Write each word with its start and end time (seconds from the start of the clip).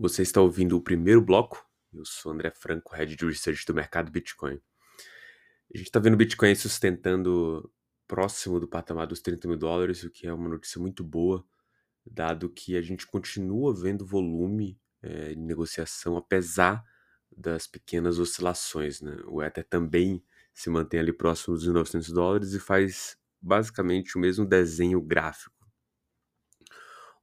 Você 0.00 0.22
está 0.22 0.40
ouvindo 0.40 0.76
o 0.76 0.80
primeiro 0.80 1.20
bloco? 1.20 1.66
Eu 1.92 2.04
sou 2.04 2.30
André 2.30 2.52
Franco, 2.52 2.94
Head 2.94 3.16
de 3.16 3.26
Research 3.26 3.66
do 3.66 3.74
mercado 3.74 4.12
Bitcoin. 4.12 4.60
A 5.74 5.76
gente 5.76 5.88
está 5.88 5.98
vendo 5.98 6.14
o 6.14 6.16
Bitcoin 6.16 6.54
sustentando 6.54 7.68
próximo 8.06 8.60
do 8.60 8.68
patamar 8.68 9.08
dos 9.08 9.20
30 9.20 9.48
mil 9.48 9.56
dólares, 9.56 10.04
o 10.04 10.10
que 10.10 10.28
é 10.28 10.32
uma 10.32 10.48
notícia 10.48 10.80
muito 10.80 11.02
boa, 11.02 11.44
dado 12.06 12.48
que 12.48 12.76
a 12.76 12.80
gente 12.80 13.08
continua 13.08 13.74
vendo 13.74 14.06
volume 14.06 14.80
é, 15.02 15.30
de 15.30 15.40
negociação, 15.40 16.16
apesar 16.16 16.84
das 17.36 17.66
pequenas 17.66 18.20
oscilações. 18.20 19.00
Né? 19.00 19.16
O 19.26 19.42
Ether 19.42 19.66
também 19.68 20.22
se 20.54 20.70
mantém 20.70 21.00
ali 21.00 21.12
próximo 21.12 21.56
dos 21.56 21.66
900 21.66 22.10
dólares 22.10 22.52
e 22.52 22.60
faz 22.60 23.18
basicamente 23.42 24.16
o 24.16 24.20
mesmo 24.20 24.46
desenho 24.46 25.00
gráfico 25.00 25.57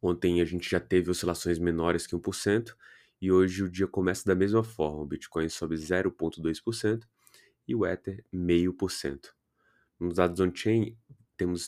Ontem 0.08 0.40
a 0.40 0.46
gente 0.46 0.70
já 0.70 0.80
teve 0.80 1.10
oscilações 1.10 1.58
menores 1.58 2.06
que 2.06 2.16
1%, 2.16 2.76
e 3.20 3.32
hoje 3.32 3.64
o 3.64 3.70
dia 3.70 3.88
começa 3.88 4.24
da 4.24 4.36
mesma 4.36 4.64
forma. 4.64 5.02
O 5.02 5.06
Bitcoin 5.08 5.50
sobe 5.50 5.74
0,2% 5.74 7.08
e 7.68 7.74
o 7.74 7.84
Ether 7.84 8.24
0,5%. 8.32 9.32
Nos 10.00 10.14
dados 10.14 10.40
on-chain, 10.40 10.96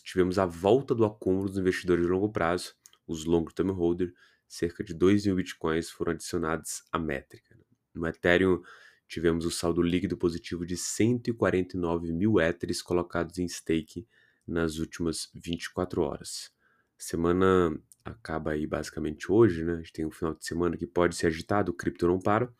tivemos 0.03 0.37
a 0.37 0.45
volta 0.45 0.93
do 0.93 1.03
acúmulo 1.03 1.49
dos 1.49 1.57
investidores 1.57 2.05
de 2.05 2.11
longo 2.11 2.31
prazo, 2.31 2.75
os 3.07 3.25
long 3.25 3.45
term 3.45 3.71
holder, 3.71 4.13
cerca 4.47 4.83
de 4.83 4.93
2 4.93 5.25
mil 5.25 5.37
bitcoins 5.37 5.89
foram 5.89 6.11
adicionados 6.11 6.83
à 6.91 6.99
métrica. 6.99 7.57
No 7.91 8.05
Ethereum, 8.05 8.61
tivemos 9.07 9.47
o 9.47 9.51
saldo 9.51 9.81
líquido 9.81 10.15
positivo 10.15 10.63
de 10.63 10.77
149 10.77 12.11
mil 12.11 12.39
Ethers 12.39 12.83
colocados 12.83 13.39
em 13.39 13.47
stake 13.47 14.07
nas 14.45 14.77
últimas 14.77 15.27
24 15.33 16.03
horas. 16.03 16.55
Semana 16.99 17.75
acaba 18.07 18.51
aí 18.51 18.65
basicamente 18.65 19.31
hoje, 19.31 19.63
né? 19.63 19.73
A 19.73 19.77
gente 19.77 19.93
tem 19.93 20.05
um 20.05 20.11
final 20.11 20.33
de 20.33 20.45
semana 20.45 20.77
que 20.77 20.87
pode 20.87 21.15
ser 21.15 21.27
agitado, 21.27 21.71
o 21.71 21.75
cripto 21.75 22.07
não 22.07 22.19
para, 22.19 22.51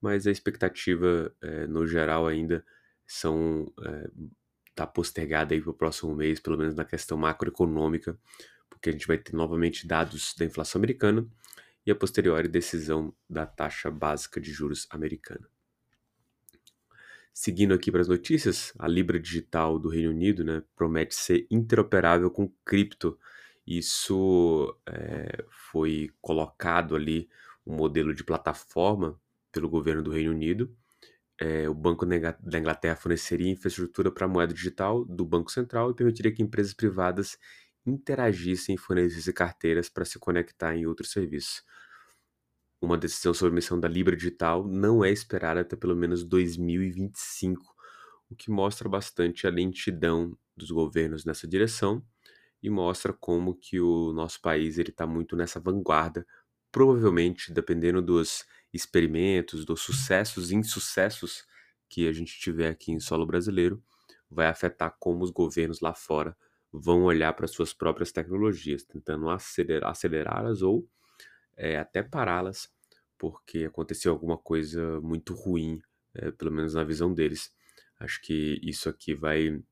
mas 0.00 0.26
a 0.26 0.30
expectativa 0.30 1.34
é, 1.40 1.66
no 1.66 1.86
geral 1.86 2.26
ainda 2.26 2.64
são 3.06 3.72
é, 3.84 4.10
tá 4.74 4.86
postergada 4.86 5.54
aí 5.54 5.60
para 5.60 5.70
o 5.70 5.74
próximo 5.74 6.14
mês, 6.14 6.38
pelo 6.38 6.58
menos 6.58 6.74
na 6.74 6.84
questão 6.84 7.16
macroeconômica, 7.16 8.18
porque 8.68 8.90
a 8.90 8.92
gente 8.92 9.06
vai 9.06 9.16
ter 9.16 9.34
novamente 9.34 9.86
dados 9.86 10.34
da 10.38 10.44
inflação 10.44 10.78
americana 10.78 11.26
e 11.84 11.90
a 11.90 11.94
posteriori 11.94 12.48
decisão 12.48 13.14
da 13.28 13.46
taxa 13.46 13.90
básica 13.90 14.40
de 14.40 14.52
juros 14.52 14.86
americana. 14.90 15.48
Seguindo 17.32 17.74
aqui 17.74 17.92
para 17.92 18.00
as 18.00 18.08
notícias, 18.08 18.72
a 18.78 18.88
Libra 18.88 19.20
Digital 19.20 19.78
do 19.78 19.88
Reino 19.88 20.10
Unido 20.10 20.42
né, 20.42 20.62
promete 20.74 21.14
ser 21.14 21.46
interoperável 21.50 22.30
com 22.30 22.50
cripto 22.64 23.18
isso 23.66 24.78
é, 24.86 25.44
foi 25.50 26.10
colocado 26.20 26.94
ali 26.94 27.28
um 27.66 27.74
modelo 27.74 28.14
de 28.14 28.22
plataforma 28.22 29.20
pelo 29.50 29.68
governo 29.68 30.02
do 30.02 30.10
Reino 30.10 30.30
Unido. 30.30 30.74
É, 31.38 31.68
o 31.68 31.74
Banco 31.74 32.06
da 32.06 32.58
Inglaterra 32.58 32.96
forneceria 32.96 33.50
infraestrutura 33.50 34.10
para 34.10 34.24
a 34.26 34.28
moeda 34.28 34.54
digital 34.54 35.04
do 35.04 35.24
Banco 35.24 35.50
Central 35.50 35.90
e 35.90 35.94
permitiria 35.94 36.32
que 36.32 36.42
empresas 36.42 36.72
privadas 36.72 37.36
interagissem 37.84 38.74
e 38.76 38.78
fornecessem 38.78 39.34
carteiras 39.34 39.88
para 39.88 40.04
se 40.04 40.18
conectar 40.18 40.76
em 40.76 40.86
outros 40.86 41.10
serviços. 41.10 41.62
Uma 42.80 42.96
decisão 42.96 43.34
sobre 43.34 43.52
a 43.52 43.54
emissão 43.54 43.80
da 43.80 43.88
Libra 43.88 44.16
Digital 44.16 44.66
não 44.66 45.04
é 45.04 45.10
esperada 45.10 45.60
até 45.60 45.76
pelo 45.76 45.96
menos 45.96 46.22
2025, 46.24 47.74
o 48.30 48.36
que 48.36 48.50
mostra 48.50 48.88
bastante 48.88 49.46
a 49.46 49.50
lentidão 49.50 50.36
dos 50.56 50.70
governos 50.70 51.24
nessa 51.24 51.46
direção 51.46 52.04
e 52.66 52.70
mostra 52.70 53.12
como 53.12 53.54
que 53.54 53.80
o 53.80 54.12
nosso 54.12 54.40
país 54.40 54.76
ele 54.76 54.90
está 54.90 55.06
muito 55.06 55.36
nessa 55.36 55.60
vanguarda, 55.60 56.26
provavelmente 56.72 57.52
dependendo 57.52 58.02
dos 58.02 58.44
experimentos, 58.74 59.64
dos 59.64 59.82
sucessos 59.82 60.50
e 60.50 60.56
insucessos 60.56 61.46
que 61.88 62.08
a 62.08 62.12
gente 62.12 62.36
tiver 62.40 62.68
aqui 62.68 62.90
em 62.90 62.98
solo 62.98 63.24
brasileiro, 63.24 63.80
vai 64.28 64.48
afetar 64.48 64.96
como 64.98 65.22
os 65.22 65.30
governos 65.30 65.80
lá 65.80 65.94
fora 65.94 66.36
vão 66.72 67.04
olhar 67.04 67.32
para 67.34 67.46
suas 67.46 67.72
próprias 67.72 68.10
tecnologias, 68.10 68.82
tentando 68.82 69.28
acelerá-las 69.30 70.60
ou 70.60 70.88
é, 71.56 71.78
até 71.78 72.02
pará-las, 72.02 72.68
porque 73.16 73.64
aconteceu 73.64 74.10
alguma 74.10 74.36
coisa 74.36 75.00
muito 75.00 75.34
ruim, 75.34 75.80
é, 76.14 76.32
pelo 76.32 76.50
menos 76.50 76.74
na 76.74 76.82
visão 76.82 77.14
deles. 77.14 77.54
Acho 78.00 78.20
que 78.20 78.58
isso 78.60 78.88
aqui 78.88 79.14
vai, 79.14 79.62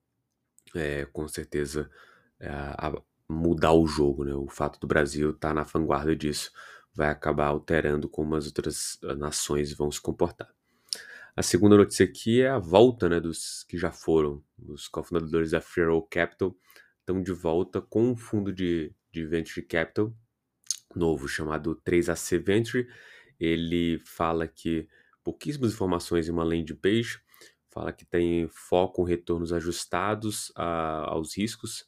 é, 0.76 1.06
com 1.06 1.26
certeza, 1.26 1.90
a 2.40 2.92
mudar 3.28 3.72
o 3.72 3.86
jogo, 3.86 4.24
né? 4.24 4.34
O 4.34 4.48
fato 4.48 4.78
do 4.80 4.86
Brasil 4.86 5.30
estar 5.30 5.48
tá 5.48 5.54
na 5.54 5.62
vanguarda 5.62 6.14
disso 6.14 6.50
vai 6.94 7.08
acabar 7.08 7.46
alterando 7.46 8.08
como 8.08 8.36
as 8.36 8.46
outras 8.46 8.98
ah, 9.02 9.14
nações 9.14 9.72
vão 9.72 9.90
se 9.90 10.00
comportar. 10.00 10.48
A 11.36 11.42
segunda 11.42 11.76
notícia 11.76 12.04
aqui 12.04 12.42
é 12.42 12.48
a 12.48 12.58
volta 12.58 13.08
né, 13.08 13.18
dos 13.18 13.64
que 13.64 13.76
já 13.76 13.90
foram. 13.90 14.42
Os 14.68 14.86
cofundadores 14.86 15.50
da 15.50 15.60
Feral 15.60 16.00
Capital 16.02 16.56
estão 17.00 17.20
de 17.20 17.32
volta 17.32 17.80
com 17.80 18.10
um 18.10 18.16
fundo 18.16 18.52
de, 18.52 18.94
de 19.10 19.26
Venture 19.26 19.66
Capital 19.66 20.14
novo 20.94 21.28
chamado 21.28 21.80
3AC 21.84 22.38
Venture. 22.38 22.88
Ele 23.38 24.00
fala 24.04 24.46
que 24.46 24.88
pouquíssimas 25.22 25.72
informações 25.72 26.28
em 26.28 26.30
uma 26.30 26.44
landing 26.44 26.76
page, 26.76 27.20
fala 27.70 27.92
que 27.92 28.04
tem 28.04 28.48
foco 28.48 29.02
em 29.02 29.10
retornos 29.10 29.52
ajustados 29.52 30.52
a, 30.54 31.10
aos 31.10 31.36
riscos, 31.36 31.86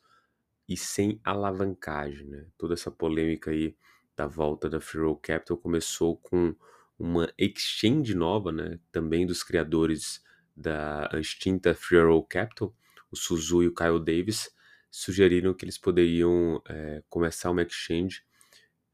e 0.69 0.77
sem 0.77 1.21
alavancagem. 1.25 2.27
Né? 2.27 2.47
Toda 2.59 2.75
essa 2.75 2.91
polêmica 2.91 3.51
aí 3.51 3.77
da 4.17 4.27
volta 4.27 4.69
da 4.69 4.81
Free 4.81 5.03
Roll 5.03 5.17
Capital 5.17 5.57
começou 5.57 6.17
com 6.17 6.55
uma 6.99 7.33
exchange 7.37 8.15
nova, 8.15 8.51
né? 8.51 8.79
também 8.91 9.27
dos 9.27 9.43
criadores 9.43 10.25
da 10.57 11.09
extinta 11.15 11.75
Free 11.75 12.01
Roll 12.01 12.25
Capital, 12.25 12.75
o 13.11 13.17
Suzu 13.17 13.63
e 13.63 13.69
o 13.69 13.75
Kyle 13.75 14.03
Davis, 14.03 14.51
sugeriram 14.91 15.53
que 15.53 15.65
eles 15.65 15.77
poderiam 15.77 16.63
é, 16.67 17.03
começar 17.11 17.51
uma 17.51 17.63
exchange 17.63 18.23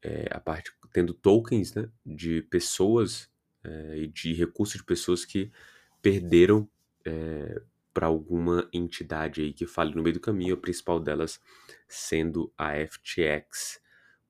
é, 0.01 0.27
a 0.31 0.39
parte 0.39 0.71
tendo 0.91 1.13
tokens 1.13 1.73
né, 1.73 1.89
de 2.05 2.41
pessoas 2.43 3.29
é, 3.63 3.97
e 3.99 4.07
de 4.07 4.33
recursos 4.33 4.75
de 4.75 4.83
pessoas 4.83 5.23
que 5.23 5.51
perderam 6.01 6.69
para 7.93 8.07
alguma 8.07 8.67
entidade 8.73 9.41
aí 9.41 9.53
que 9.53 9.67
fale 9.67 9.93
no 9.95 10.01
meio 10.01 10.15
do 10.15 10.19
caminho, 10.19 10.55
a 10.55 10.57
principal 10.57 10.99
delas 10.99 11.39
sendo 11.87 12.51
a 12.57 12.73
FTX. 12.75 13.81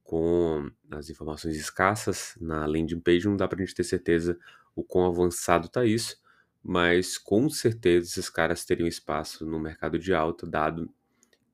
Com 0.04 0.70
as 0.92 1.10
informações 1.10 1.56
escassas 1.56 2.36
na 2.40 2.66
landing 2.66 3.00
page, 3.00 3.26
não 3.26 3.38
dá 3.38 3.48
para 3.48 3.62
a 3.62 3.66
gente 3.66 3.74
ter 3.74 3.86
certeza 3.86 4.38
o 4.76 4.84
quão 4.84 5.06
avançado 5.06 5.68
está 5.68 5.86
isso, 5.86 6.22
mas 6.62 7.18
com 7.18 7.50
certeza 7.50 8.08
esses 8.08 8.30
caras 8.30 8.66
teriam 8.66 8.88
espaço 8.88 9.46
no 9.46 9.60
mercado 9.60 9.98
de 9.98 10.14
alta, 10.14 10.46
dado 10.46 10.94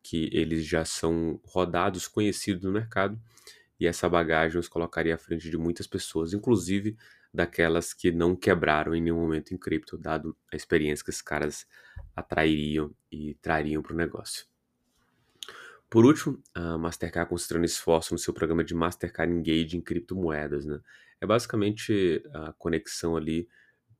que 0.01 0.29
eles 0.33 0.65
já 0.65 0.83
são 0.83 1.39
rodados, 1.43 2.07
conhecidos 2.07 2.63
no 2.63 2.71
mercado, 2.71 3.19
e 3.79 3.87
essa 3.87 4.09
bagagem 4.09 4.59
os 4.59 4.67
colocaria 4.67 5.15
à 5.15 5.17
frente 5.17 5.49
de 5.49 5.57
muitas 5.57 5.87
pessoas, 5.87 6.33
inclusive 6.33 6.97
daquelas 7.33 7.93
que 7.93 8.11
não 8.11 8.35
quebraram 8.35 8.95
em 8.95 9.01
nenhum 9.01 9.19
momento 9.19 9.53
em 9.53 9.57
cripto, 9.57 9.97
dado 9.97 10.35
a 10.51 10.55
experiência 10.55 11.03
que 11.03 11.11
esses 11.11 11.21
caras 11.21 11.67
atrairiam 12.19 12.93
e 13.11 13.33
trariam 13.35 13.81
para 13.81 13.93
o 13.93 13.97
negócio. 13.97 14.45
Por 15.89 16.05
último, 16.05 16.41
a 16.53 16.77
Mastercard 16.77 17.29
concentrando 17.29 17.65
esforço 17.65 18.13
no 18.13 18.19
seu 18.19 18.33
programa 18.33 18.63
de 18.63 18.75
Mastercard 18.75 19.33
Engage 19.33 19.75
em 19.75 19.81
criptomoedas. 19.81 20.65
Né? 20.65 20.79
É 21.19 21.25
basicamente 21.25 22.23
a 22.31 22.53
conexão 22.53 23.17
ali 23.17 23.49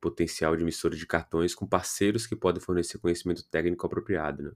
potencial 0.00 0.56
de 0.56 0.62
emissores 0.62 0.98
de 0.98 1.06
cartões 1.06 1.54
com 1.54 1.66
parceiros 1.66 2.26
que 2.26 2.36
podem 2.36 2.62
fornecer 2.62 2.98
conhecimento 2.98 3.44
técnico 3.50 3.86
apropriado. 3.86 4.42
Né? 4.42 4.52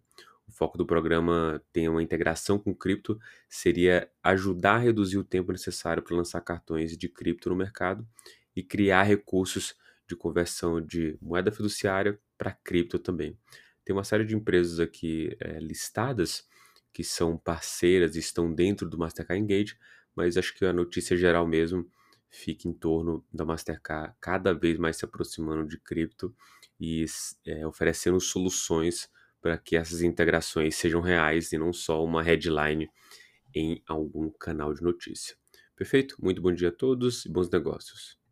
O 0.46 0.52
foco 0.52 0.78
do 0.78 0.86
programa 0.86 1.60
tem 1.72 1.88
uma 1.88 2.02
integração 2.02 2.58
com 2.58 2.74
cripto, 2.74 3.18
seria 3.48 4.08
ajudar 4.22 4.76
a 4.76 4.78
reduzir 4.78 5.18
o 5.18 5.24
tempo 5.24 5.50
necessário 5.50 6.02
para 6.02 6.16
lançar 6.16 6.40
cartões 6.40 6.96
de 6.96 7.08
cripto 7.08 7.48
no 7.48 7.56
mercado 7.56 8.06
e 8.54 8.62
criar 8.62 9.02
recursos 9.02 9.74
de 10.08 10.16
conversão 10.16 10.80
de 10.80 11.18
moeda 11.20 11.50
fiduciária 11.50 12.18
para 12.36 12.52
cripto 12.52 12.98
também. 12.98 13.38
Tem 13.84 13.94
uma 13.94 14.04
série 14.04 14.24
de 14.24 14.34
empresas 14.34 14.80
aqui 14.80 15.36
é, 15.40 15.58
listadas 15.58 16.46
que 16.92 17.04
são 17.04 17.36
parceiras 17.36 18.16
e 18.16 18.20
estão 18.20 18.52
dentro 18.52 18.88
do 18.88 18.96
Mastercard 18.96 19.42
Engage, 19.42 19.76
mas 20.14 20.36
acho 20.36 20.54
que 20.54 20.64
a 20.64 20.72
notícia 20.72 21.16
geral 21.16 21.46
mesmo 21.46 21.90
fica 22.30 22.68
em 22.68 22.72
torno 22.72 23.24
da 23.32 23.44
Mastercard 23.44 24.14
cada 24.20 24.52
vez 24.52 24.78
mais 24.78 24.96
se 24.96 25.04
aproximando 25.04 25.68
de 25.68 25.78
cripto 25.78 26.34
e 26.80 27.04
é, 27.46 27.66
oferecendo 27.66 28.20
soluções 28.20 29.08
para 29.40 29.58
que 29.58 29.76
essas 29.76 30.02
integrações 30.02 30.74
sejam 30.76 31.00
reais 31.00 31.52
e 31.52 31.58
não 31.58 31.72
só 31.72 32.02
uma 32.02 32.22
headline 32.22 32.88
em 33.54 33.82
algum 33.86 34.30
canal 34.30 34.72
de 34.72 34.82
notícia. 34.82 35.36
Perfeito? 35.76 36.16
Muito 36.20 36.40
bom 36.40 36.52
dia 36.52 36.68
a 36.68 36.72
todos 36.72 37.26
e 37.26 37.28
bons 37.28 37.50
negócios. 37.50 38.23